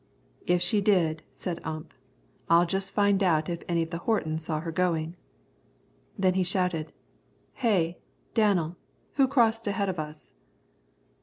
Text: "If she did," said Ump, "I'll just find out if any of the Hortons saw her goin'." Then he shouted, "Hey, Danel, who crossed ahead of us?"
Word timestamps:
"If 0.47 0.63
she 0.63 0.81
did," 0.81 1.21
said 1.31 1.61
Ump, 1.63 1.93
"I'll 2.49 2.65
just 2.65 2.89
find 2.91 3.21
out 3.21 3.49
if 3.49 3.61
any 3.69 3.83
of 3.83 3.91
the 3.91 3.99
Hortons 3.99 4.43
saw 4.43 4.59
her 4.59 4.71
goin'." 4.71 5.15
Then 6.17 6.33
he 6.33 6.41
shouted, 6.43 6.91
"Hey, 7.53 7.99
Danel, 8.33 8.77
who 9.17 9.27
crossed 9.27 9.67
ahead 9.67 9.89
of 9.89 9.99
us?" 9.99 10.33